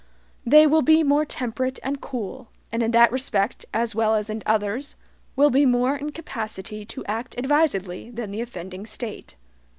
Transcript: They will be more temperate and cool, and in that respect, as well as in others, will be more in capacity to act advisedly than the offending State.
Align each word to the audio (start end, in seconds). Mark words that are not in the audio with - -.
They 0.47 0.65
will 0.65 0.81
be 0.81 1.03
more 1.03 1.25
temperate 1.25 1.79
and 1.83 2.01
cool, 2.01 2.49
and 2.71 2.81
in 2.81 2.89
that 2.89 3.11
respect, 3.11 3.67
as 3.71 3.93
well 3.93 4.15
as 4.15 4.31
in 4.31 4.41
others, 4.47 4.95
will 5.35 5.51
be 5.51 5.63
more 5.63 5.95
in 5.95 6.11
capacity 6.11 6.85
to 6.85 7.05
act 7.05 7.37
advisedly 7.37 8.09
than 8.09 8.31
the 8.31 8.41
offending 8.41 8.87
State. 8.87 9.35